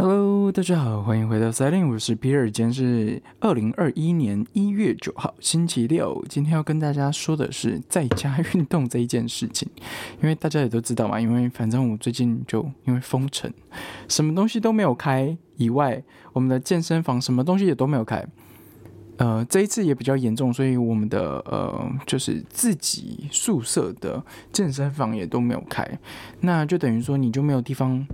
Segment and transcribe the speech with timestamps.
[0.00, 2.48] Hello，大家好，欢迎回到赛琳，我是皮尔。
[2.48, 6.24] 今天是二零二一年一月九号，星期六。
[6.28, 9.68] 今天要跟大家说的是在家运动这一件事情，
[10.22, 13.52] 因为大家也都知道嘛，因为反正我最近就因为封城，
[14.06, 16.00] 什么东西都没有开，以外
[16.32, 18.24] 我们的健身房什么东西也都没有开。
[19.16, 24.22] 呃，这一次也比较严重，所以我们的呃就是自己宿舍的
[24.52, 25.84] 健身房也都没有开，
[26.42, 28.06] 那就等于说你就没有地方。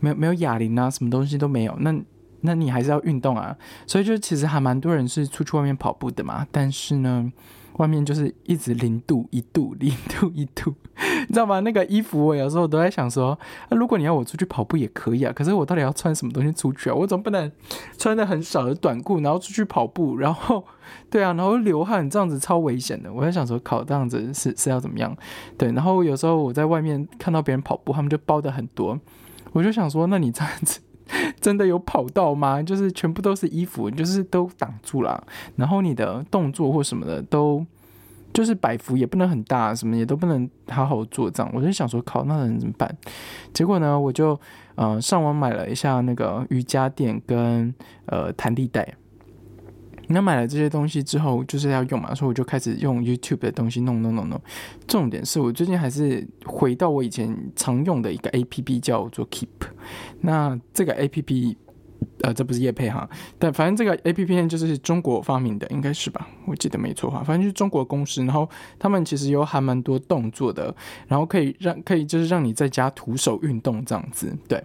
[0.00, 1.94] 没有没有哑铃啊，什么东西都没有，那
[2.40, 3.56] 那你还是要运动啊，
[3.86, 7.30] 所以就其实还蛮多人是出去外面跑步的嘛，但是呢，
[7.74, 11.60] 外面就是一直零度一度 零度一度，你知道吗？
[11.60, 13.38] 那个衣服我有时候都在想说，
[13.68, 16.94] 那如果你要我出去跑步也可以啊，可是我到底要穿什么东西出去啊？
[16.94, 17.50] 我总不能
[17.98, 20.64] 穿的很少的短裤，然后出去跑步，然后
[21.10, 23.12] 对啊，然后流汗这样子超危险的。
[23.12, 25.14] 我在想说，考这样子是是要怎么样？
[25.58, 28.98] 对，然后有时候我在外面看到别人跑步，他们就包的很多。
[29.52, 30.80] 我就想说，那你这样子
[31.40, 32.62] 真的有跑道吗？
[32.62, 35.26] 就是全部都是衣服，就是都挡住了，
[35.56, 37.64] 然后你的动作或什么的都
[38.32, 41.50] 就是摆幅也不能很大，什么也都不能好好做这样。
[41.54, 42.96] 我就想说，靠，那能怎么办？
[43.52, 44.38] 结果呢，我就
[44.76, 47.74] 呃上网买了一下那个瑜伽垫跟
[48.06, 48.94] 呃弹力带。
[50.12, 54.40] 那买了这些东西之后，就是要用嘛，所以我就开始用 YouTube 的东西弄弄弄弄。
[54.86, 59.48] 重点是我最近还是回到我以前常用的一个 APP，叫做 Keep。
[60.20, 61.54] 那这个 APP，
[62.22, 66.26] 呃，这不是叶配哈，但反正这个 APP 就是中国发明的，应该是吧？
[66.46, 68.22] 我记得没错哈，反正就是中国公司。
[68.24, 70.74] 然后他们其实有还蛮多动作的，
[71.06, 74.62] 然后可以让可以就是让你在家徒手运动这样子，对。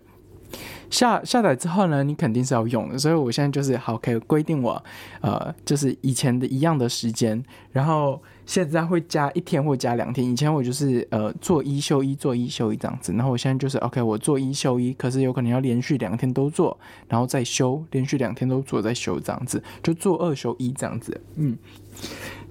[0.90, 4.82] 下下载之后呢，你肯定是要用的，所以我现在就是好，可以规定我，
[5.22, 10.26] 呃，就是以前的一样的时间，然后现在会加一天或加两天。
[10.26, 16.78] 以前我就是呃做一休一，做一休一这样子，然后我现在就是 OK，我做一休一，可是有可能要连续两天都做，
[17.10, 21.20] 然后再休，连续两天都做再休这样子，就做二休一这样子。
[21.36, 21.58] 嗯，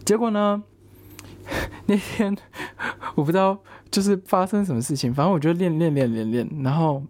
[0.05, 0.63] 结果呢，
[1.87, 2.37] 那天
[3.15, 3.57] 我不知道
[3.91, 7.03] 就是发生什么事情，反正我就练练练练练，然后。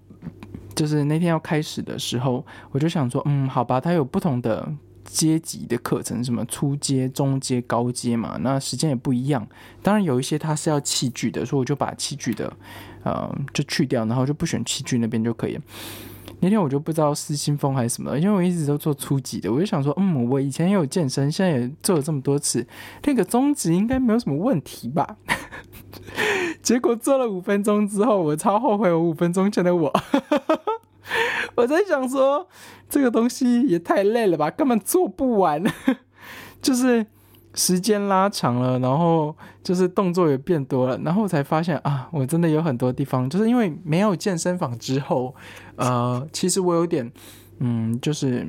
[0.75, 4.69] 就是那天要开始的时候，我就想说，嗯，好吧，它有不同的
[5.05, 9.47] 阶级的课程，什么初阶、中阶、高阶嘛，那时间也不一样。
[9.83, 12.53] 当然有一些它是要器具的，所以我就把器具的，
[13.03, 15.59] 呃，就去掉，然后就不选器具那边就可以。
[16.41, 22.67] 那天我就不知道失心疯还是什么，因为我一直都做初级的，我就想说，嗯，我以前也有健身，现在也做了这么多次，
[23.05, 25.17] 那个中级应该没有什么问题吧。
[26.63, 29.93] 结果做了五分钟之后，我超后悔我五分钟前的我。
[31.57, 32.49] 我在想说，
[32.89, 35.63] 这个东西也太累了吧，根本做不完。
[36.63, 37.07] 就是
[37.55, 45.35] 时间拉长了，然后就是动作也变多了，然后才发现啊，我真的有很多地方，就是因为没有健身房之后，
[45.77, 47.13] 呃，其实我有点，
[47.59, 48.47] 嗯，就是。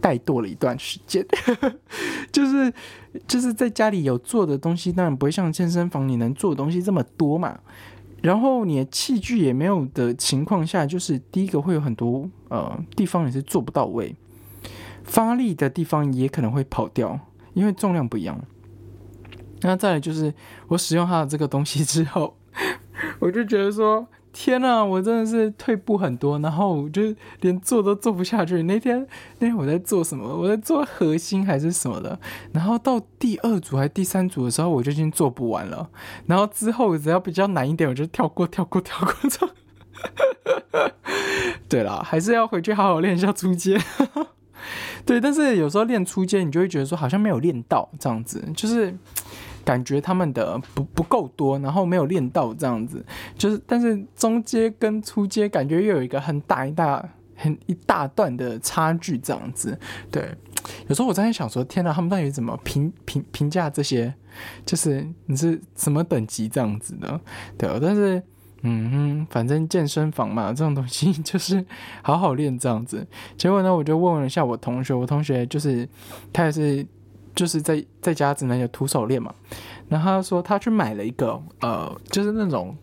[0.00, 1.26] 怠惰了一段时间，
[2.30, 2.72] 就是
[3.26, 7.58] 就是在家里有做的东西，当然不会像健身房你能做的东西这么多嘛。
[8.22, 14.14] 然后你的器具也没有的情况下，就是第一个会有很多呃地方你是做不到位，
[15.04, 17.18] 发力的地方也可能会跑掉，
[17.54, 18.38] 因为重量不一样。
[19.60, 20.34] 那再来就是
[20.68, 22.36] 我使用它的这个东西之后，
[23.20, 24.06] 我就觉得说。
[24.32, 27.02] 天呐，我真的是退步很多，然后我就
[27.40, 28.62] 连做都做不下去。
[28.62, 29.04] 那天
[29.38, 30.24] 那天我在做什么？
[30.36, 32.18] 我在做核心还是什么的？
[32.52, 35.88] 然后到第二组还是第三组的时候，我就已经做不完了。
[36.26, 39.14] 然后之后只要比较难一点，我就跳过、跳过、跳过。
[41.68, 43.76] 对啦，还是要回去好好练一下初阶。
[45.04, 48.96] 对，但是有时候练初阶，你就会觉得说好像没有练到这样子，就是。
[49.68, 53.04] 感觉他们的不不够多，然后没有练到这样子，
[53.36, 57.06] 就是但是中阶跟初阶感觉又有一个很大一大
[57.36, 59.78] 很一大段的差距这样子。
[60.10, 60.34] 对，
[60.86, 64.14] 有时候我在想说，天哪，他们到底怎么评评评价这些？
[64.64, 67.20] 就是你是什么等级这样子的？
[67.58, 68.22] 对，但是
[68.62, 71.62] 嗯哼，反正健身房嘛，这种东西 就是
[72.00, 73.06] 好好练这样子。
[73.36, 75.86] 结果呢，我就问了一下我同学，我同学就是
[76.32, 76.86] 他也是。
[77.38, 79.32] 就是在在家只能有徒手练嘛，
[79.88, 82.76] 然后他说他去买了一个呃，就是那种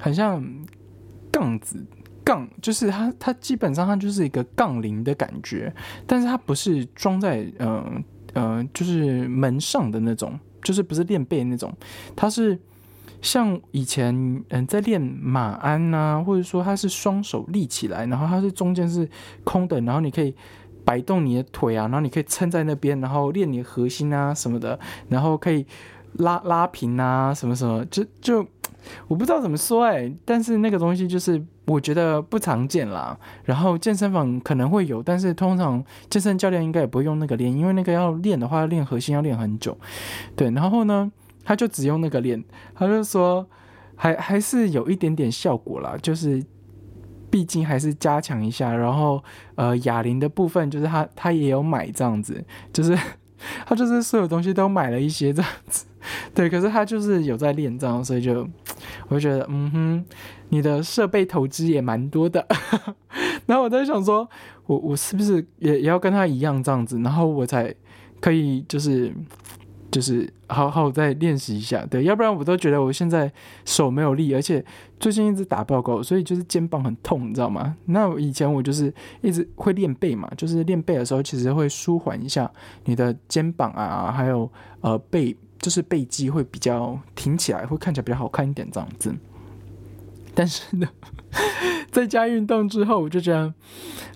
[0.00, 0.40] 很像
[1.32, 1.84] 杠子
[2.24, 5.74] 杠，就是它它基本上它就是一个杠铃的感觉，
[6.06, 11.74] 但是它不是装在嗯嗯就是门上的那种，就是不是练背那种，
[12.14, 12.56] 它是
[13.20, 14.14] 像以前
[14.50, 19.10] 嗯在练马鞍呐，或者说它是双手立起来，然后它是中间是
[19.42, 20.32] 空的，然后你可以。
[20.88, 24.80] 摆动你的腿啊，然后你可以撑在那边，然后练你的核心啊什么的，
[25.10, 25.66] 然后可以
[26.14, 28.38] 拉拉平啊什么什么，就就
[29.06, 33.18] 我不知道怎么说哎，但是那个东西就是我觉得不常见啦。
[33.44, 39.76] 然后健身房可能会有，但是通常健身教练应该也不会用那个练，因为那个要练的话，练核心要练很久。
[40.34, 41.12] 对，然后呢，
[41.44, 42.42] 他就只用那个练，
[42.74, 43.46] 他就说
[43.94, 46.42] 还还是有一点点效果啦，就是
[47.30, 48.74] 毕竟还是加强一下。
[48.74, 49.22] 然后
[49.54, 52.96] 呃，哑铃的部分就是他他也有买这样子，就是
[53.66, 55.86] 他就是所有东西都买了一些这样子。
[56.34, 58.48] 对，可是他就是有在练这样，所以就
[59.08, 60.04] 我就觉得，嗯哼，
[60.48, 62.46] 你的设备投资也蛮多的。
[63.46, 64.28] 然后我在想说，
[64.66, 67.74] 我我是不是也也要跟他一样这样子，然后我才
[68.20, 69.12] 可以就是
[69.90, 71.84] 就是好好再练习一下。
[71.86, 73.32] 对，要不然我都觉得我现在
[73.64, 74.64] 手没有力，而且
[75.00, 77.76] 最近一直打报告，所以就是肩膀很痛，你知道吗？
[77.86, 78.92] 那以前我就是
[79.22, 82.50] 一直会练背嘛，就是练背的时候其实会舒缓一下
[82.84, 84.50] 你的肩膀啊，还有
[84.80, 85.36] 呃背。
[85.60, 89.12] 就是背肌会比较挺起来，会看起来比较好看一点这样子。
[90.32, 90.86] 但是呢，
[91.90, 93.52] 在家运动之后，我就觉得，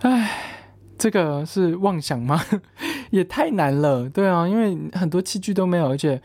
[0.02, 0.30] 唉，
[0.96, 2.40] 这个是妄想吗？
[3.14, 4.08] 也太难了。
[4.08, 6.20] 对啊，因为很多器具都没有，而且，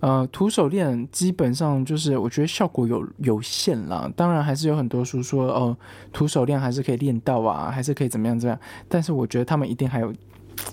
[0.00, 4.10] 呃，徒手练基本上就是我觉得效果有有限啦。
[4.16, 5.76] 当然还是有很多书说，哦，
[6.12, 8.60] 徒手练还是可以练到啊，还是可以怎么样怎么样。
[8.88, 10.12] 但是我觉得他们一定还有。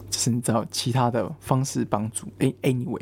[0.09, 2.27] 就是你找其他的方式帮助。
[2.39, 2.99] 哎，anyway，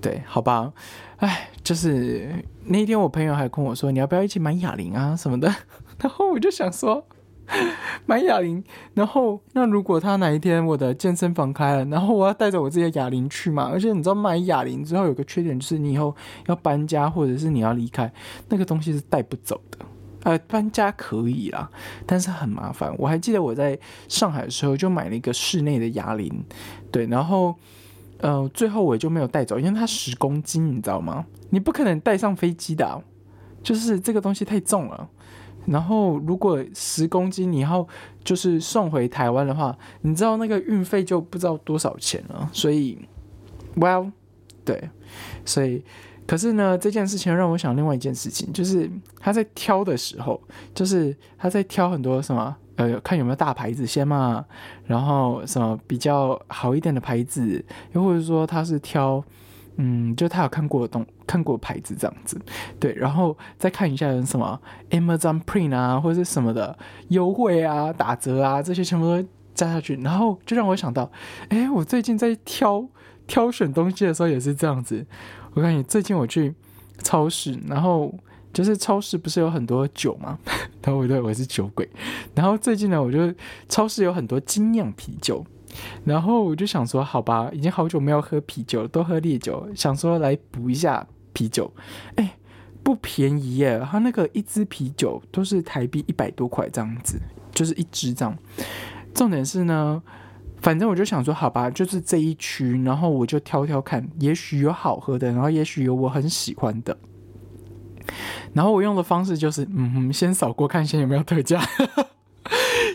[0.00, 0.72] 对，好吧，
[1.18, 5.54] 哎，就是那天我朋友还跟我说，你要不要一起买哑铃啊什么的？
[6.00, 7.06] 然后我就想说，
[8.06, 8.62] 买哑铃，
[8.94, 13.68] 然后那如果他哪一天我的健身房开了，然后我要带着我自己的哑铃去嘛？
[13.72, 16.14] 而且你知道买哑铃之后有个缺点，就是你以后
[16.46, 18.12] 要搬家或者是你要离开，
[18.48, 19.78] 那个东西是带不走的。
[20.24, 21.70] 呃，搬家可以啦，
[22.04, 22.92] 但是很麻烦。
[22.98, 23.78] 我还记得我在
[24.08, 26.44] 上海的时候就买了一个室内的哑铃，
[26.90, 27.54] 对，然后
[28.18, 31.24] 呃，最后我就没有带走，因为它十公斤，你知道吗？
[31.50, 33.00] 你不可能带上飞机的，
[33.62, 35.08] 就是这个东西太重了。
[35.66, 37.86] 然后如果十公斤你要
[38.24, 42.48] 就是送回台湾的话，你知道那个运费就不知道多少钱了。
[42.52, 42.98] 所以
[43.76, 44.12] ，Well，
[44.64, 44.90] 对，
[45.44, 45.84] 所以。
[46.26, 48.90] 可是呢，这件事情让我想另外一件事情，就是
[49.20, 50.42] 他在挑的时候，
[50.74, 54.44] 就是他在挑很多什么，呃，看有没有大牌子先嘛，
[54.86, 59.22] 然后什么比较好一点的牌子，又或者说他是挑，
[59.76, 62.40] 嗯，就他有看过的东看过牌子这样子，
[62.80, 66.76] 对，然后再看一下有什么 Amazon Print 啊，或者是什么的
[67.08, 71.10] 优惠啊、打折啊，这些全部都加下去，然后就让我想到，
[71.48, 72.86] 哎，我最近在挑
[73.26, 75.04] 挑选东西的时候也是这样子。
[75.54, 76.54] 我看你最近我去
[77.02, 78.14] 超市，然后
[78.52, 80.38] 就是超市不是有很多酒吗？
[80.82, 81.88] 然后我对我是酒鬼，
[82.34, 83.32] 然后最近呢，我就
[83.68, 85.44] 超市有很多精酿啤酒，
[86.04, 91.72] 然后我就想说，好吧，已经好久没有喝啤酒，都喝烈酒，想说来补一下啤酒。
[92.16, 92.36] 哎，
[92.82, 97.18] 不便宜耶，它那个一支啤酒都是台币一百多块这样子，
[97.52, 98.36] 就是一支这样。
[99.14, 100.02] 重点是呢。
[100.62, 106.96] 反正我就想说，好吧，就是这一区，然后我就挑挑看，也许有好喝的，然后也许有我很喜欢的。
[108.54, 111.60] 然后我用的方式就是，嗯，先扫过看，先有没有特价，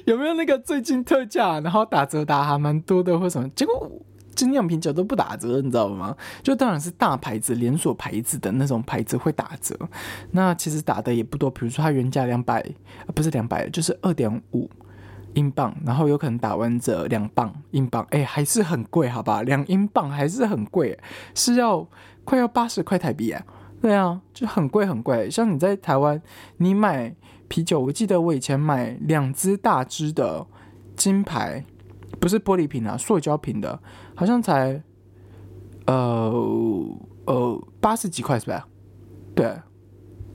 [0.05, 3.47] 有没有那个最近特价，然后打折打还蛮多的或什么。
[3.49, 3.91] 结果
[4.35, 6.15] 精酿啤酒都不打折，你知道吗？
[6.41, 9.77] 就当然是大牌子、连锁牌子的那种牌子会打折。
[10.31, 12.65] 那其实打的也不多，比如说它原价两百，
[13.13, 14.69] 不是两百，就是二点五。
[15.33, 19.41] 英镑，然后有可能打完折两磅英镑，哎，还是很贵，好吧？
[19.43, 20.99] 两英镑还是很贵，
[21.33, 21.87] 是要
[22.25, 23.41] 快要八十块台币啊！
[23.81, 25.29] 对啊，就很贵很贵。
[25.29, 26.21] 像你在台湾，
[26.57, 27.15] 你买
[27.51, 30.47] 啤酒，我记得我以前买两支大支的
[30.95, 31.65] 金牌，
[32.17, 33.77] 不是玻璃瓶啊，塑胶瓶的，
[34.15, 34.81] 好像才
[35.85, 36.31] 呃
[37.25, 38.65] 呃八十几块是吧？
[39.35, 39.53] 对，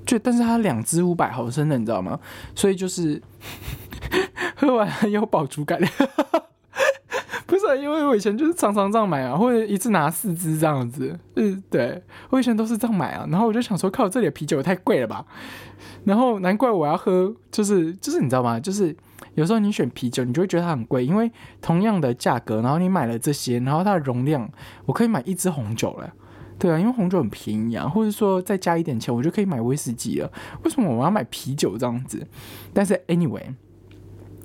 [0.05, 2.21] 就但是它两支五百毫升的，你知道吗？
[2.55, 3.23] 所以就是。
[4.55, 5.79] 喝完很有饱足感，
[7.49, 15.25] 不是因为我以前就是常常这样买啊，或者一次拿四支这样子，嗯，对我以前都是这样买啊，然后我就想说，靠，这里的啤酒也太贵了吧，
[16.05, 18.59] 然后难怪我要喝，就是就是你知道吗？
[18.59, 18.97] 就是
[19.35, 21.31] 有时候你选啤酒，你就会觉得它很贵，因为
[21.63, 24.51] 同样的价格，然后你买了这些，然后它的容量，
[24.85, 26.13] 我可以买一支红酒了，
[26.59, 30.29] 对啊，因为红酒很便宜啊，或者说再加一点钱，我就可以买威士忌了，
[30.65, 32.27] 为什么我要买啤酒这样子？
[32.75, 33.55] 但是 anyway。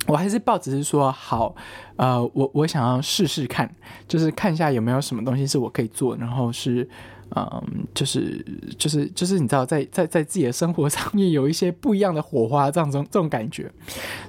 [0.08, 1.56] 我还是抱只是说好，
[1.96, 3.70] 呃，我我想要试试看，
[4.08, 6.88] 就是看一下有没有什么东西是我可以做，然后是，
[7.36, 8.44] 嗯，就是
[8.78, 13.72] 就是就是你知道，在在在自己的生活上面有一些不一样的火花，这样这种这种感觉，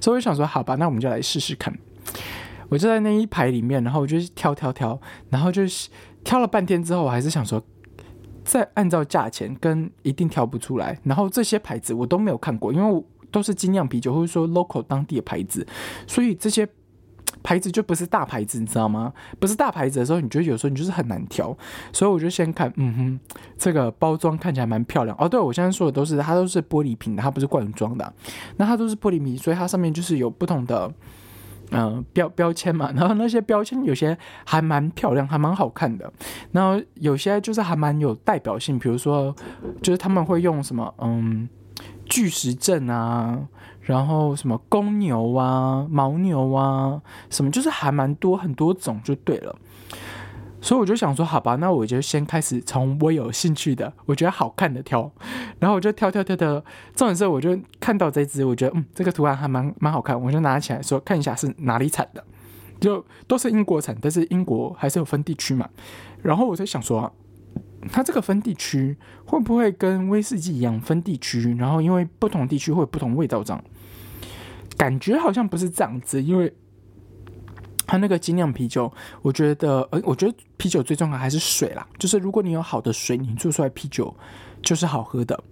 [0.01, 1.73] 所以我想说，好吧，那我们就来试试看。
[2.69, 5.01] 我就在那一排里面，然后我就挑挑挑，
[5.31, 5.89] 然后就是
[6.23, 7.63] 挑了半天之后，我还是想说。
[8.45, 10.99] 再按照价钱跟一定挑不出来。
[11.05, 15.67] 然后这些牌子我都没有看过，因为都是精酿啤酒或者说 local 当地的牌子，
[16.07, 16.69] 所以这些。
[17.43, 19.13] 牌子就不是大牌子，你知道吗？
[19.41, 21.57] 不是大牌子的时候，你觉得有时候你就是很难挑，
[21.93, 25.29] 所以我就先看，嗯哼，这个包装看起来蛮漂亮哦。
[25.29, 28.13] 对，我现在说的都是它都是玻璃瓶的，它不是罐装的。
[28.59, 30.93] 那它都是玻璃瓶，所以它上面就是有不同的
[31.73, 32.93] 嗯标标签嘛。
[32.95, 36.13] 然后那些标签有些还蛮漂亮，还蛮好看的。
[36.53, 39.35] 然后有些就是还蛮有代表性，比如说
[39.83, 41.49] 就是他们会用什么嗯
[42.05, 43.49] 巨石阵啊。
[43.85, 49.53] 然后什么公牛啊、牦牛啊，什么就是还蛮多很多种就对了，
[50.61, 55.11] 所以我就想说，好吧，那我就先开始从我有兴趣的、我觉得好看的挑，
[55.59, 56.63] 然后我就挑挑挑挑，
[56.95, 62.23] 重点是我就看到这只，我觉得嗯，这个图案还蛮蛮好看，我就拿起来说看一下是哪里产的，
[62.79, 65.69] 就都是英国产，但是英国还是有分地区嘛，
[66.23, 67.13] 然后我在想说。
[67.91, 71.55] 它这个分地区会不会跟威士忌一样分地区？
[71.57, 73.65] 然后因为不同地区会有不同味道这样，
[74.77, 76.23] 感觉好像不是这样子。
[76.23, 76.53] 因为
[77.87, 81.87] 它那个精酿啤酒，我觉得，呃，我觉得啤酒最重要还是水啦。
[81.99, 84.15] 就是如果你有好的水，你做出来啤酒
[84.63, 85.43] 就是好喝的。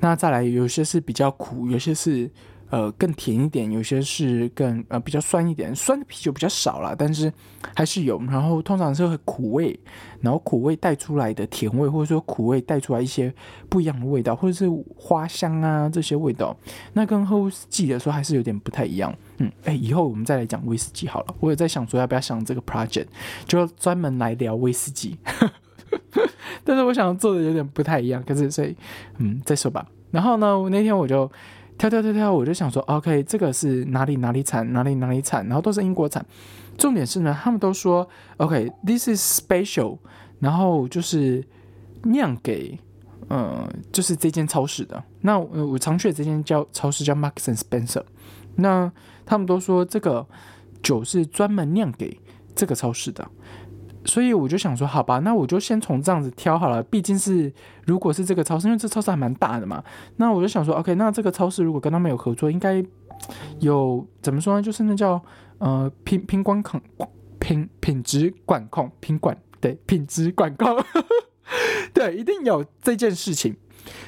[0.00, 2.30] 那再来，有些是比较苦，有些是。
[2.70, 7.32] 呃，更甜一点，有些是更呃比较酸一点，酸的啤酒比较少了，但是
[7.74, 8.20] 还是有。
[8.24, 9.78] 然后通常是苦味，
[10.20, 13.32] 然后苦味带出来的甜味，或者说苦味带出来一些
[13.68, 16.56] 不一样的味道，或者是花香啊这些味道，
[16.94, 19.14] 那跟喝威士忌的时候还是有点不太一样。
[19.38, 21.34] 嗯，哎，以后我们再来讲威士忌好了。
[21.38, 23.06] 我也在想说要不要想这个 project，
[23.46, 25.16] 就专门来聊威士忌。
[26.64, 28.74] 但是我想做的有点不太一样，可是所以
[29.18, 29.86] 嗯再说吧。
[30.10, 31.30] 然后呢，我那天我就。
[31.76, 36.24] 跳跳跳跳，我就想说，OK，这个是哪里哪里产，哪里哪里产，然后都是英国产。
[36.78, 39.98] 重点是呢，他们都说，OK，this is special，
[40.40, 41.44] 然后就是
[42.04, 42.78] 酿给，
[43.28, 45.02] 呃，就是这间超市的。
[45.20, 48.02] 那我常去的这间叫超市叫 Marks and Spencer，
[48.56, 48.90] 那
[49.26, 50.26] 他们都说这个
[50.82, 52.20] 酒是专门酿给
[52.54, 53.28] 这个超市的。
[54.04, 56.82] 所以我就想说，好吧，那我就先从这样子挑好了。
[56.82, 57.52] 毕竟是
[57.86, 59.82] 如果是这个超市，因为这超市还蛮大的嘛。
[60.16, 62.84] 那我就想说，OK，那这个超市如果跟他们有合作，应该
[63.60, 64.62] 有怎么说呢？
[64.62, 65.20] 就是那叫
[65.58, 66.80] 呃品品管控
[67.38, 70.76] 品品质管控品管对品质管控，
[71.94, 73.56] 对，一定有这件事情。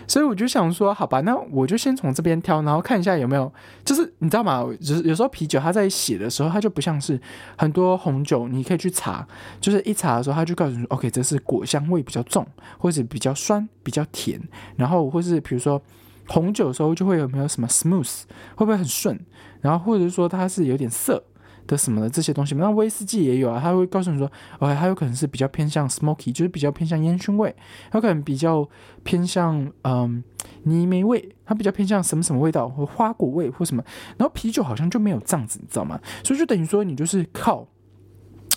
[0.07, 3.53] 所以我就想说，好吧，那我就先从这边挑，然后看一下有没有，
[3.85, 4.65] 就是你知道吗？
[4.81, 7.21] 就是有时候啤酒它在写的时候，它就不像是
[7.57, 9.27] 很多红酒，你可以去查，
[9.61, 12.47] 就是一查的时候，它就告诉你，OK，这是果香味比较重，
[12.79, 14.41] 或者比较酸、比较甜，
[14.77, 15.81] 然后或是比如说
[16.29, 18.23] 红酒的时候就会有没有什么 smooth，
[18.55, 19.19] 会不会很顺，
[19.61, 21.23] 然后或者说它是有点涩。
[21.67, 27.55] 的什么的这些东西，那威士忌也有啊，他会告诉你说，OK，它有可能是比较偏向 smoky，就是比较偏向烟熏味，
[27.91, 28.69] 它可能比较
[29.03, 30.23] 偏向嗯
[30.63, 33.83] 泥煤味，它比较偏向什么什么味道或花果味或什么，
[34.17, 36.01] 然后啤酒好像就没有这样子，你知道吗？
[36.25, 37.67] 所以就等于说你就是靠。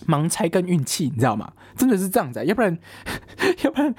[0.07, 1.51] 盲猜跟运气，你知道吗？
[1.75, 2.77] 真的是这样子，要不然，
[3.63, 3.93] 要不然，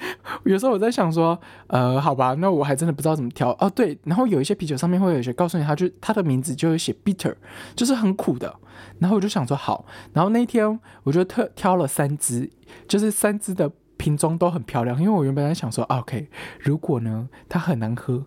[0.45, 3.69] 有时候我在想说，呃，好吧，那我还真的不知道怎么挑哦。
[3.69, 7.33] 对，然后有一些啤酒上面会有一些告诉你，它就它的名字就会写 bitter，
[7.75, 8.53] 就是很苦的。
[8.99, 12.49] 然后我就想说好，然后那一天我就特挑了三支，
[12.87, 16.27] 就是三支的瓶装都很漂亮，因为我原本在想说，OK，
[16.59, 18.23] 如果呢它很难喝，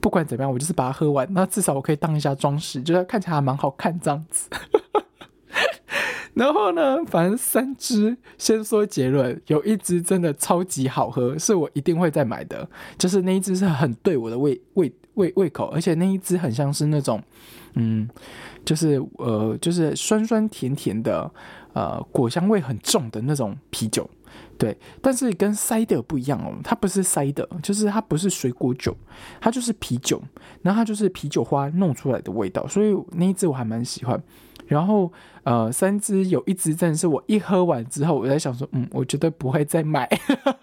[0.00, 4.48] 不管怎么样，我就是把它喝完，那至少我可以当一下装饰，就是看起来还蛮好看这样子。
[6.36, 12.68] 然后呢，反正三支，先说结论，有一支真的超级好喝，是我一定会再买的。
[12.98, 17.22] 就是那一支是很对我的胃胃胃胃口，而且那一支很像是那种，
[17.72, 18.06] 嗯，
[18.66, 21.30] 就是呃，就是酸酸甜甜的，
[21.72, 24.06] 呃，果香味很重的那种啤酒。
[24.58, 28.94] 对，但是跟塞的不一样哦，它不是塞的，就是它不是水果酒，
[29.40, 30.22] 它就是啤酒，
[30.60, 34.22] 然后它就是啤酒花弄出来的味道，所以那一支我还蛮喜欢。
[34.66, 35.12] 然后，
[35.44, 40.08] 呃，三支有一支真的是我一喝完之后，我在想说，嗯，我绝对不会再买，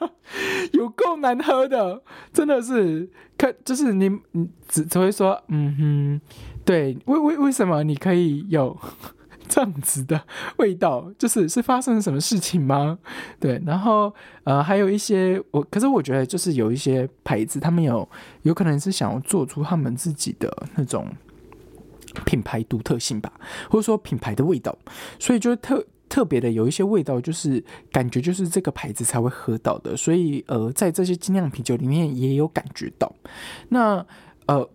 [0.74, 2.01] 有够难喝的，
[2.33, 6.22] 真的是，看就是你，你只只会说，嗯哼，
[6.65, 8.77] 对，为为为什么你可以有
[9.48, 10.22] 这样子的
[10.57, 11.12] 味道？
[11.17, 12.98] 就是是发生了什么事情吗？
[13.39, 18.07] 对，然后呃，还有一些我，可是我觉得就是有一些牌子，他们有
[18.41, 21.07] 有可能是想要做出他们自己的那种。
[22.25, 23.32] 品牌独特性吧，
[23.70, 24.77] 或者说品牌的味道，
[25.20, 33.13] 所以就特特别的有一些味道，就是感觉就是这个牌子才会喝到的，所以呃，在这些精酿啤酒里面也有感觉到。
[33.70, 34.05] 那
[34.46, 34.70] 呃，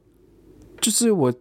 [0.80, 1.32] 就是我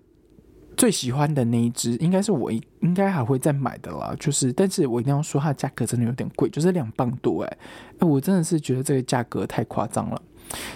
[0.76, 4.16] 最喜欢的那一支，应该是我应该还会再买的啦。
[4.20, 7.58] 就是，但是我一定要说，它价格真的有点贵，就是两磅多哎，
[8.00, 10.22] 哎，我真的是觉得这个价格太夸张了。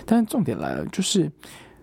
[0.05, 1.31] 但是重点来了，就是。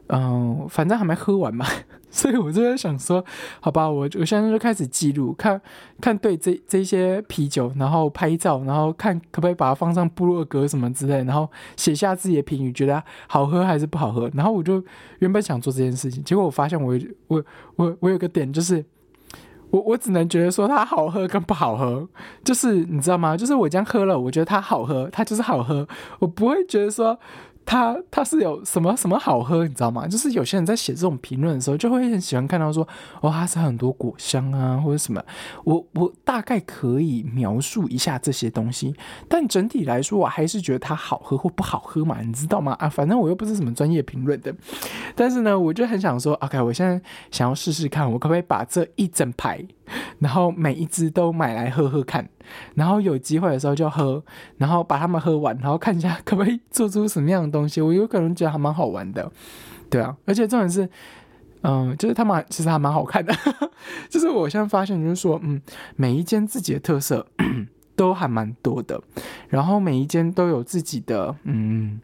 [0.09, 1.67] 嗯，反正还没喝完嘛，
[2.11, 3.23] 所以我就在想说，
[3.61, 5.61] 好吧，我我现在就开始记录，看
[6.01, 11.47] 看对这这些啤酒，然后拍照，然后看可不可以把它放上部落格什么之类，然后
[11.77, 14.31] 写下自己的评语，觉得好喝还是不好喝。
[14.33, 14.83] 然后我就
[15.19, 17.45] 原本想做这件事情，结果我发现我我
[17.77, 18.83] 我我有个点就是，
[19.71, 22.09] 我我只能觉得说它好喝跟不好喝，
[22.43, 23.37] 就是你知道吗？
[23.37, 25.87] 就是我这样喝了，我觉得它好喝，它就是好喝，
[26.19, 27.19] 我不会觉得说。
[27.69, 30.09] 它它是有什么什么好喝，你知道吗？
[30.09, 32.83] 就是有些人在写这种评论的时候，就会很喜欢看到说，
[33.21, 35.23] 哦，它是很多果香啊，或者什么。
[35.65, 38.95] 我我大概可以描述一下这些东西，
[39.29, 42.73] 但整体来说，我还是觉得它好喝或不好喝嘛，你知道吗？
[42.79, 44.55] 啊，反正我又不是什么专业评论的，
[45.15, 46.99] 但是呢，我就很想说，OK，我现在
[47.31, 49.63] 想要试试看，我可不可以把这一整排。
[50.19, 52.29] 然后每一只都买来喝喝看，
[52.75, 54.23] 然后有机会的时候就喝，
[54.57, 57.81] 然后把它们喝完，然后看一下可不可以做出什么样的东西。
[57.81, 59.31] 我有可能觉得还蛮好玩的，
[59.91, 60.89] 对啊，而且重点是，
[61.63, 63.35] 嗯，就是他们其实还蛮好看的。
[64.09, 65.61] 就是我现在发现，就是说，嗯，
[65.97, 67.27] 每一间自己的特色
[67.97, 69.01] 都还蛮多的，
[69.49, 72.01] 然后每一间都有自己的，嗯。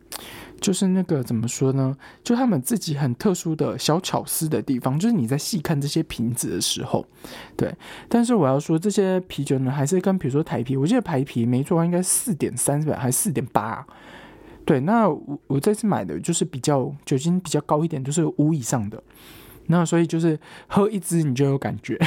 [0.64, 1.94] 就是那个怎么说呢？
[2.22, 7.06] 就他们自己很特殊的小巧思的地方，就是你在细看这些瓶子的时候，
[7.54, 7.70] 对。
[8.08, 12.96] 但是我要说，这些啤酒呢，还是跟比如说台啤，我记得台啤没错应该四点三是吧？
[12.98, 13.86] 还是四点八？
[14.64, 14.80] 对。
[14.80, 19.02] 那我我这次买的就是比较酒精比较高一点，就是五以上的。
[19.66, 21.98] 那所以就是喝一支你就有感觉。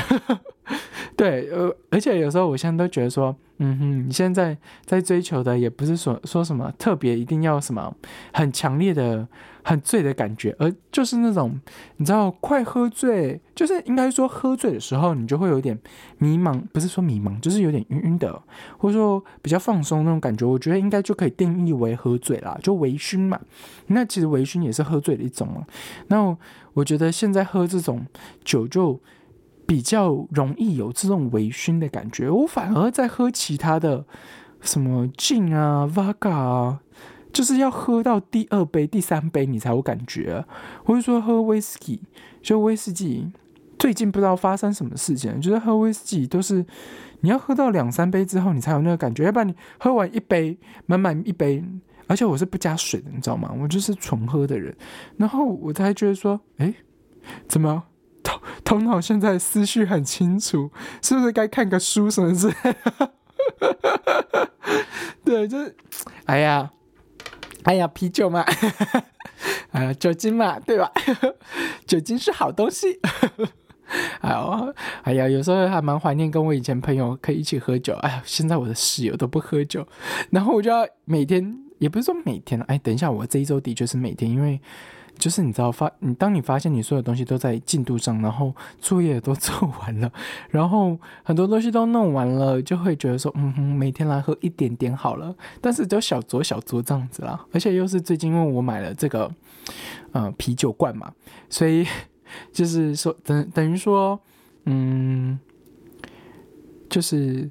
[1.15, 4.55] 对，呃，而且有时候我现在都觉得说，嗯哼，你现在
[4.86, 7.95] 在追求的也不是说说什么特别一定要什么
[8.33, 9.27] 很强烈的、
[9.63, 11.59] 很醉的感觉，而就是那种
[11.95, 15.79] 你知道快喝醉，就是应该说喝醉的时候，你就会有点
[16.19, 18.39] 迷茫，不是说迷茫，就是有点晕晕的，
[18.77, 20.45] 或者说比较放松那种感觉。
[20.45, 23.39] 我觉得应该就可以定义为喝醉啦，就微醺嘛。
[23.88, 25.65] 那其实微醺也是喝醉的一种嘛。
[26.09, 26.38] 那
[26.74, 28.05] 我觉得现在喝这种
[28.43, 29.00] 酒就。
[29.67, 34.05] 比较容易有这种微醺的感觉，我反而在喝其他的
[34.62, 36.80] 什么 gin 啊、vodka 啊，
[37.34, 40.45] 就是要喝到第二杯、第三杯你才有感觉。
[40.86, 41.99] 或者说喝威士忌，
[42.41, 43.30] 就威士忌，
[43.77, 46.65] 最近不知道发生什么事情，就是喝威士忌都是
[47.19, 51.62] 你要喝到两三杯之后你才有那个感觉，要不然你喝完一杯满满一杯，
[52.08, 53.53] 而且我是不加水的，你知道吗？
[53.62, 54.73] 我就是纯喝的人，
[55.17, 56.73] 然后我才觉得说，哎，
[57.49, 57.84] 怎么？
[58.67, 60.69] 头脑现在思绪很清楚，
[61.01, 63.12] 是不是该看个书什么之类的？
[65.23, 65.73] 对，就是，
[66.25, 66.69] 哎呀，
[67.63, 68.43] 哎呀，啤酒嘛，
[69.71, 70.91] 哎呀，酒精嘛，对吧？
[71.88, 72.99] 酒精是好东西。
[74.19, 77.93] 哎呦，哎呀，有时候还蛮怀念跟我以前朋友可以一起喝酒。
[78.01, 79.88] 哎呀，现在我的室友都不喝酒，
[80.30, 84.60] 然后我就要每天，也不是说每天哎，等一下，我这一周的确是每天，因为。
[85.17, 90.12] 就是你知道发你当你发现你所有东西都在进度上，然后作业都 做完了，
[90.49, 95.36] 然后很多东西都弄完了，就会觉得说，嗯哼，每天来喝一点点好了。
[95.60, 99.32] 但是就小酌小酌这样子啦，而且又是最近因为我买了这个，
[100.12, 101.12] 呃，啤酒罐嘛，
[101.49, 101.86] 所以
[102.53, 104.19] 就是说等等于说，
[104.65, 105.39] 嗯，
[106.89, 107.49] 就是。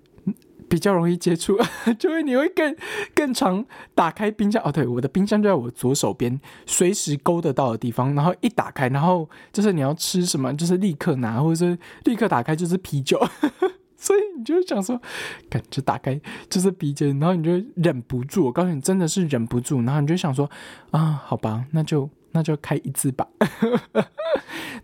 [0.68, 1.56] 比较容易接触，
[1.98, 2.76] 就会你会更
[3.14, 4.70] 更常打开冰箱哦。
[4.72, 8.14] 对，我的冰箱就在我左手边，随时勾得到的地方。
[8.14, 13.20] 然后一打开，然后就是你要吃什么，就是立刻拿，或者是立刻打开就是啤酒。
[13.96, 15.00] 所以你就想说，
[15.48, 18.44] 感觉打开就是啤酒，然后你就忍不住。
[18.44, 19.80] 我告诉你，真的是忍不住。
[19.82, 20.50] 然后你就想说，
[20.90, 22.08] 啊，好吧，那就。
[22.32, 23.26] 那就开一次吧，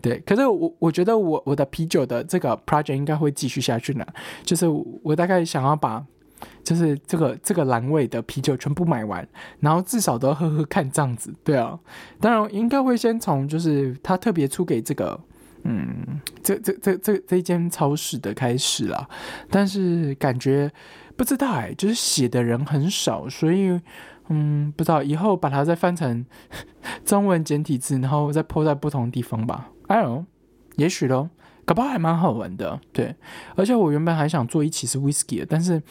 [0.02, 0.18] 对。
[0.26, 4.04] 可是我我觉得我我的啤酒的这个 project 应该会继续下去呢。
[4.42, 4.66] 就是
[5.02, 6.04] 我大概想要把，
[6.62, 9.26] 就是这个这个蓝味的啤酒全部买完，
[9.60, 11.32] 然后至少都喝喝看这样子。
[11.42, 11.78] 对啊，
[12.20, 15.18] 当然应该会先从就是他特别出给这个，
[15.62, 19.08] 嗯，这这这这这间超市的开始啦。
[19.48, 20.70] 但是感觉
[21.16, 23.80] 不知道哎，就是写的人很少，所以。
[24.28, 26.24] 嗯，不知道以后把它再翻成
[27.04, 29.71] 中文简体字，然后再铺在不同地方吧。
[29.88, 30.24] 哎呦，
[30.76, 31.30] 也许咯，
[31.64, 32.80] 搞不好还蛮好玩的。
[32.92, 33.14] 对，
[33.56, 35.82] 而且我原本还想做一期是 whisky 的，但是，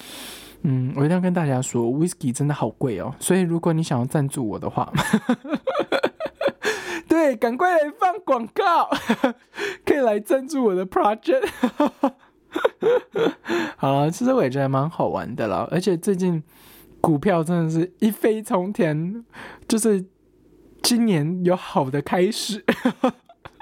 [0.64, 3.14] 嗯，我一定要跟大家说，whisky 真的好贵哦。
[3.20, 4.92] 所以如果你想要赞助我的话，
[7.08, 8.90] 对，赶快来放广告，
[9.86, 11.48] 可以来赞助我的 project。
[13.78, 16.44] 好了，其实我也觉得蛮好玩的啦，而且最近。
[17.02, 19.26] 股票真的是一飞冲天，
[19.68, 20.06] 就是
[20.84, 22.64] 今年有好的开始。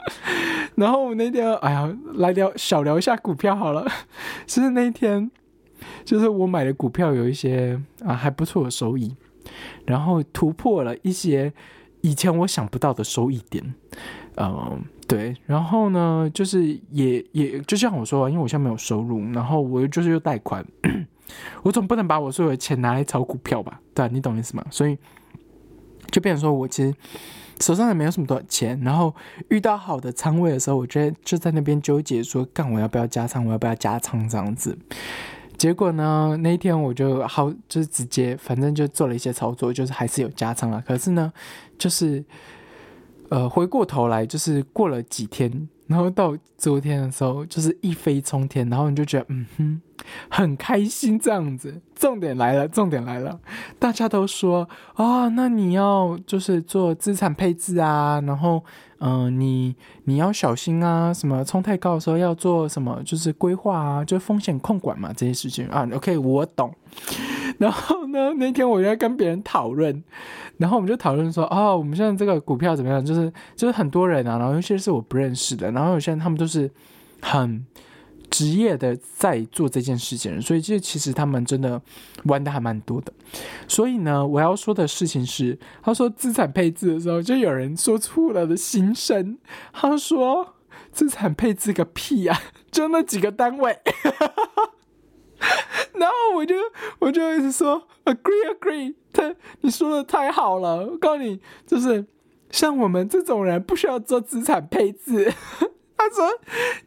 [0.76, 3.86] 然后我那天，哎呀，来聊小聊一下股票好了。
[4.48, 5.30] 其实那一天，
[6.06, 9.16] 就是我买的股票有一些啊还不错的收益，
[9.86, 11.52] 然后突破了一些
[12.02, 13.74] 以前我想不到的收益点。
[14.38, 15.36] 嗯，对。
[15.46, 20.66] 然后呢，就是也也就像我说，因为我现在没有收入，然后我就是又贷款，
[21.64, 23.82] 我总不能把我所有的钱拿来炒股票吧？
[23.94, 24.66] 对，你懂意思吗？
[24.72, 24.98] 所以
[26.10, 26.96] 就变成说我其实。
[27.60, 29.14] 手上也没有什么多少钱，然后
[29.50, 34.78] 遇到好的仓位的时候，我觉得就在那边纠结说，干我要不要加仓，我要不要加仓这样子。
[35.58, 40.82] 结果呢，那一天我就好，就是直接反正就做了一些操作，就是还是有加仓了。
[40.88, 41.34] 可是呢，
[41.78, 42.24] 就是
[43.28, 49.82] 呃回过头来，就是过了几天，然后到昨天的时候，就是一飞冲天，然后你就觉得嗯哼。
[50.30, 53.38] 很开心这样子，重点来了，重点来了，
[53.78, 58.64] 大家都说啊，那你要就是做资产配置啊，然后
[59.00, 59.76] 嗯，你
[60.06, 66.74] 你要小心啊，什么冲太高的时候要做什么，就是规划啊，就风险控管嘛，这些事情啊，OK，我懂。
[67.60, 70.04] 然后呢，那天我在跟别人讨论，
[70.58, 73.06] 然后我们就讨论说，哦，我们现在这个股票怎么样？
[73.06, 76.72] 就是就是很多人啊，然后有些是我不认识的，然后有些人他们都是
[77.22, 77.64] 很。
[78.32, 81.82] 职业的在做这件事情，所以这其实他们真的
[82.26, 83.12] 玩的还蛮多的。
[83.68, 89.40] 所以呢，我要说的事情是，他说资产配置的时候，就有人说出了的心声。
[89.74, 90.54] 他说
[90.92, 93.80] 资产配置个屁呀，就那几个单位。
[96.00, 96.56] 然后我就
[97.00, 100.88] 我就一直说 agree agree，他你说的太好了。
[100.88, 102.06] 我告诉你，就是
[102.50, 105.34] 像我们这种人不需要做资产配置。
[106.02, 106.30] 他说：“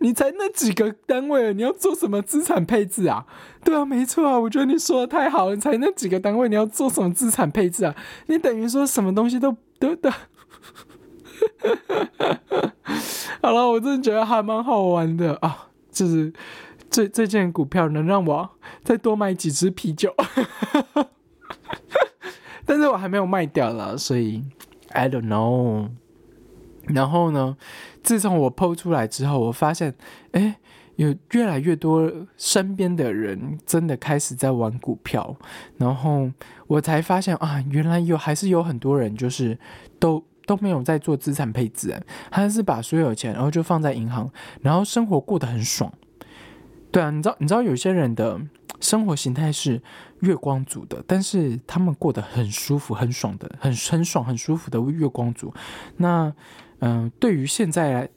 [0.00, 3.26] 你才那几个单位，你要做什么资产配置啊？
[3.62, 5.54] 对啊，没错啊，我觉得你说的太好了。
[5.54, 7.94] 你才那几个单位，你要做什么资产配置啊？
[8.28, 10.08] 你等于说什么东西都都都。
[13.42, 16.32] 好了，我真的觉得还蛮好玩的啊，就是
[16.92, 18.50] 这这件股票能让我
[18.84, 20.14] 再多买几支啤酒，
[22.64, 24.44] 但是我还没有卖掉了，所以
[24.90, 25.88] I don't know。
[26.86, 27.56] 然后呢？”
[28.02, 29.94] 自从我剖出来之后，我发现，
[30.32, 30.56] 哎，
[30.96, 35.36] 有越来越多身边的人真的开始在玩股票，
[35.78, 36.28] 然后
[36.66, 39.56] 我才发现啊，原来有还是有很多人就是
[40.00, 41.96] 都都没有在做资产配置，
[42.28, 44.28] 他是把所有钱然后就放在银行，
[44.60, 45.90] 然后生活过得很爽。
[46.92, 48.40] 对啊，你知道你知道有些人的
[48.80, 49.82] 生活形态是
[50.20, 55.52] 月光族的，但是他们过得很舒服、很爽的，很很爽、很舒服的月光族，
[55.96, 56.32] 那。
[56.84, 58.10] 嗯，对于现在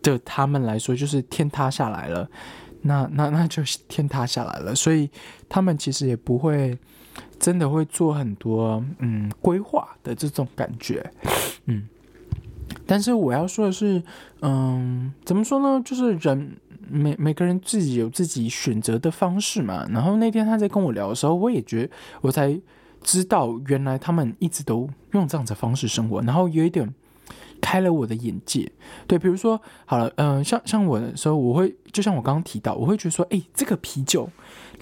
[0.00, 2.26] 的他们来说，就是天塌下来了，
[2.80, 5.10] 那那那就天塌下来了，所以
[5.50, 6.78] 他们其实也不会
[7.38, 11.12] 真的会做很多嗯规划的这种感觉，
[11.66, 11.86] 嗯。
[12.86, 14.02] 但是我要说的是，
[14.40, 15.82] 嗯，怎么说呢？
[15.84, 16.56] 就是人
[16.88, 19.86] 每每个人自己有自己选择的方式嘛。
[19.90, 21.88] 然后那天他在跟我聊的时候，我也觉
[22.20, 22.58] 我才
[23.02, 26.92] 知道，原来他们一直都用这样的方式生活，然后有一点。
[27.58, 28.70] 开了我的眼界，
[29.06, 34.28] 对，比如说好了，嗯，像像我的时候，我会就像我刚刚提到，我会觉得说，哎，这个啤酒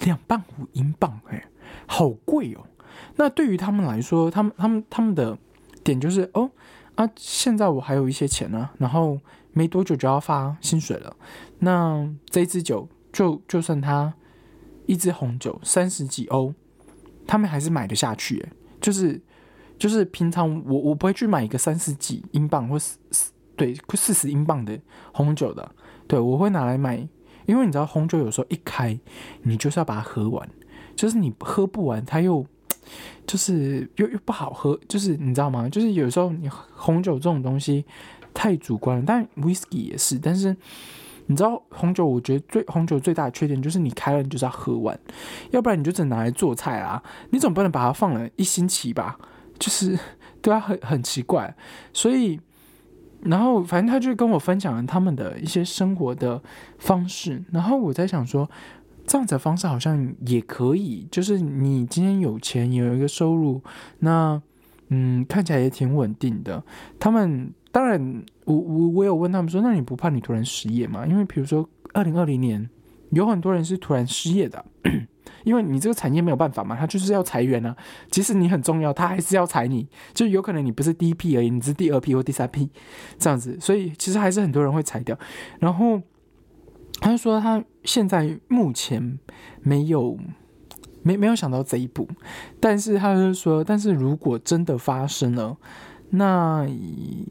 [0.01, 1.45] 两磅五英镑，哎，
[1.87, 2.65] 好贵哦。
[3.15, 5.35] 那对于他们来说，他们他们他们的
[5.85, 6.51] 点就是，哦
[6.95, 9.17] 啊，现在我还有一些钱呢，然后
[9.55, 11.15] 没多久就要发薪水了，
[11.57, 14.13] 那这支酒就就算它
[14.85, 16.53] 一支红酒三十几欧，
[17.25, 19.19] 他们还是买得下去，哎，就是。
[19.77, 22.97] 就是平常我我不会去买一个三十几英镑或四
[23.57, 24.79] 对四十英镑的
[25.11, 25.69] 红酒的，
[26.07, 27.05] 对我会拿来买，
[27.45, 28.97] 因为你知道红酒有时候一开，
[29.41, 30.49] 你就是要把它喝完，
[30.95, 32.45] 就是你喝不完，它又
[33.27, 35.67] 就是又又不好喝，就是你知道吗？
[35.67, 37.83] 就是有时候你红酒这种东西
[38.35, 40.55] 太主观了，但 whisky 也是，但是
[41.25, 44.99] 你知道红酒，我觉得最红酒最大的缺点就是你开了你就是要喝完，
[45.49, 49.17] 要不然你就只能拿来做菜啊，你总不能把它放了一星期吧？
[49.57, 49.97] 就是
[50.41, 51.55] 对啊很很奇怪，
[51.93, 52.39] 所以，
[53.21, 56.43] 然后反正他就跟我分享了他们的一些生活的
[56.77, 58.47] 方式，然后我在想说，
[59.07, 63.63] 这样子的方式好像也可以，就是你今天有钱有一个收入，
[63.99, 64.39] 那
[64.89, 66.61] 嗯看起来也挺稳定的。
[66.99, 71.05] 他们当然，我我我有问他们说，那你不怕你突然失业吗？
[71.05, 72.69] 因为比如说二零二零年
[73.09, 74.63] 有很多人是突然失业的。
[75.43, 77.75] 因为你这个产业没有办法嘛，他就是要裁员啊。
[78.09, 79.85] 即使你很重要，他还是要裁你。
[80.13, 82.69] 就有可能你不是第一批而已，你是第二批或第三批
[83.19, 83.57] 这样子。
[83.59, 85.19] 所以其实还是很多人会裁掉。
[85.59, 86.01] 然后
[87.01, 89.19] 他就说他现在目前
[89.61, 90.17] 没有
[91.03, 92.07] 没没有想到这一步，
[92.61, 95.57] 但是他就说，但是如果真的发生了，
[96.17, 96.65] 那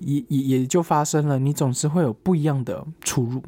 [0.01, 3.42] 也也也就发生了，你总是会有不一样的出入。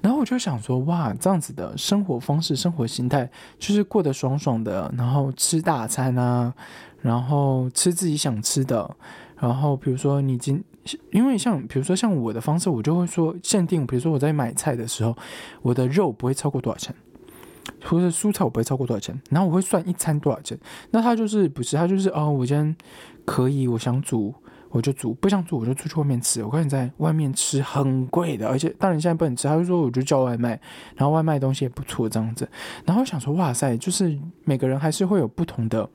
[0.00, 6.54] 然后我就想说，哇，这样子的生活方式、生活心态，就是过得爽爽的，然后吃大餐啊，
[7.00, 8.96] 然后吃自己想吃的，
[9.36, 10.62] 然后比如说你今，
[11.10, 15.16] 因为像比如说像我的方式，我就会说限定，比如说我在买菜的时候，
[15.62, 16.94] 我的肉不会超过多少钱。
[17.84, 20.58] 或者蔬菜我不会超过多少钱，然后我会算一餐多少钱。
[20.90, 22.76] 那他就是不是他就是哦，我今天
[23.24, 24.34] 可以，我想煮
[24.72, 26.42] 我就煮，不想煮我就出去外面吃。
[26.42, 29.46] 我看你在外面吃很贵的，而且当然现在不能吃。
[29.46, 30.58] 他就说我就叫外卖，
[30.96, 32.48] 然后外卖东西也不错这样子。
[32.84, 35.88] 然后想说哇塞，就是每个人还是会有不同的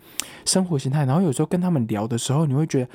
[0.46, 1.04] 生活形态。
[1.06, 2.90] 然后有时候跟他们聊的时候，你会觉得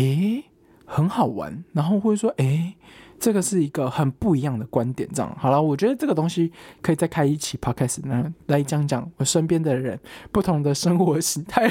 [0.00, 0.44] 诶
[0.86, 2.74] 很好玩，然后会说诶。
[3.20, 5.60] 这个是一个很不一样的观点，这样好了。
[5.60, 9.98] 我觉得这个东西可以再开一期 podcast 呢，来讲讲我身边的人
[10.30, 11.68] 不同的生活形态。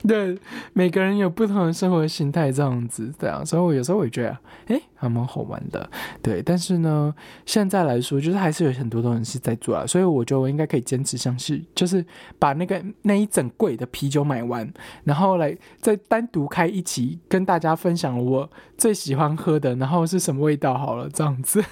[0.08, 0.38] 对，
[0.72, 4.38] 每个人有不同的生活形态，这样子，对啊，所以我有时候会觉得，
[4.74, 5.88] 哎，还蛮好玩的，
[6.22, 6.42] 对。
[6.42, 12.04] 但是呢，现在来说，就是还是有很多东西在做啊，所以我觉得我应该可以坚持下去，就是
[12.38, 14.72] 把那个 那一整柜的啤酒买完，
[15.04, 21.62] 然后来再单独开一期，跟大家分享我最喜欢喝的，然后是什么味道，好了，这样子。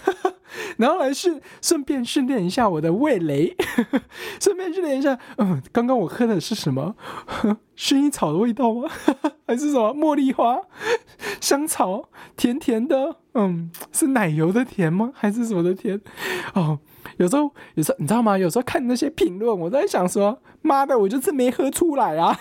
[0.79, 3.57] 然后来训，顺便训练一下我的味蕾，
[4.41, 6.95] 顺便训练一下，嗯，刚刚我喝的是什么？
[7.77, 8.89] 薰衣草的味道吗？
[9.47, 10.61] 还是什么茉莉花、
[11.41, 13.17] 香草，甜甜的？
[13.35, 15.13] 嗯，是奶油的甜吗？
[15.15, 16.01] 还是什么的甜？
[16.55, 16.79] 哦，
[17.19, 18.37] 有时候，有时候你知道吗？
[18.37, 22.37] 有时候看那些评论，我在想说，妈的，我就是没喝出来啊！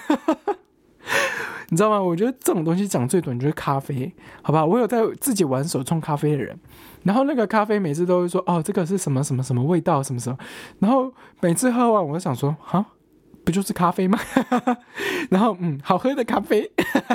[1.69, 2.01] 你知道吗？
[2.01, 4.65] 我觉得这种东西讲最短就是咖啡，好吧？
[4.65, 6.57] 我有在自己玩手冲咖啡的人。
[7.03, 10.37] 然后那个咖啡每次都会说哦，这个是什么什么什么味道什么什么，
[10.79, 12.85] 然后每次喝完我就想说哈，
[13.43, 14.19] 不就是咖啡吗？
[15.29, 16.69] 然后嗯，好喝的咖啡。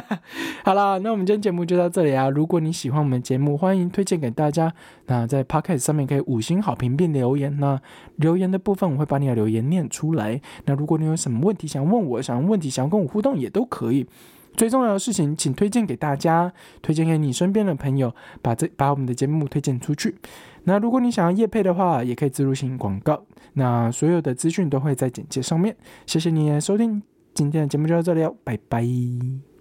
[0.64, 2.28] 好了，那我们今天节目就到这里啊！
[2.30, 4.72] 如果你喜欢我们节目，欢迎推荐给大家。
[5.06, 7.58] 那在 Podcast 上面可以五星好评并留言。
[7.58, 7.80] 那
[8.16, 10.40] 留言的部分我会把你的留言念出来。
[10.66, 14.06] 那如果你有什么问题想问我，想问问题想要跟我互动也都可以。
[14.54, 20.16] 最重要的事情，请推荐给大家，推荐给你身边的朋友，把这把我们的节目推荐出去。
[20.64, 23.24] 那如果你想要夜配的话，也可以自入性广告。
[23.54, 25.76] 那所有的资讯都会在简介上面。
[26.06, 27.02] 谢谢你的收听，
[27.34, 29.51] 今天的节目就到这里哦，拜拜。